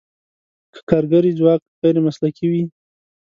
که 0.73 0.79
کارګري 0.89 1.31
ځواک 1.39 1.61
غیر 1.81 1.95
مسلکي 2.05 2.45
وي. 2.51 2.63